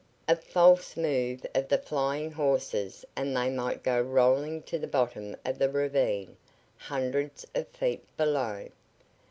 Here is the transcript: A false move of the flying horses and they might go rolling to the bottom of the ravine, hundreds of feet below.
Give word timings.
A 0.27 0.35
false 0.35 0.97
move 0.97 1.45
of 1.53 1.67
the 1.67 1.77
flying 1.77 2.31
horses 2.31 3.05
and 3.15 3.37
they 3.37 3.51
might 3.51 3.83
go 3.83 4.01
rolling 4.01 4.63
to 4.63 4.79
the 4.79 4.87
bottom 4.87 5.37
of 5.45 5.59
the 5.59 5.69
ravine, 5.69 6.37
hundreds 6.75 7.45
of 7.53 7.67
feet 7.67 8.01
below. 8.17 8.69